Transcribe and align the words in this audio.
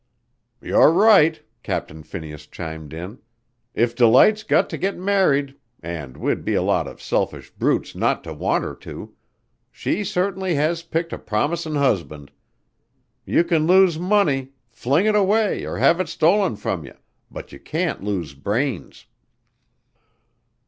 "You're 0.63 0.91
right!" 0.91 1.39
Captain 1.61 2.01
Phineas 2.01 2.47
chimed 2.47 2.91
in. 2.91 3.19
"If 3.75 3.93
Delight's 3.95 4.41
got 4.41 4.67
to 4.71 4.77
get 4.79 4.97
married 4.97 5.55
an' 5.83 6.19
we'd 6.19 6.43
be 6.43 6.55
a 6.55 6.63
lot 6.63 6.87
of 6.87 6.99
selfish 6.99 7.51
brutes 7.51 7.93
not 7.93 8.23
to 8.23 8.33
want 8.33 8.63
her 8.63 8.73
to 8.77 9.13
she 9.71 10.03
certainly 10.03 10.55
has 10.55 10.81
picked 10.81 11.13
a 11.13 11.19
promisin' 11.19 11.75
husband. 11.75 12.31
You 13.27 13.43
can 13.43 13.67
lose 13.67 13.99
money 13.99 14.53
fling 14.71 15.05
it 15.05 15.13
away 15.13 15.65
or 15.65 15.77
have 15.77 15.99
it 15.99 16.09
stolen 16.09 16.55
from 16.55 16.83
you 16.83 16.95
but 17.29 17.51
you 17.51 17.59
can't 17.59 18.03
lose 18.03 18.33
brains." 18.33 19.05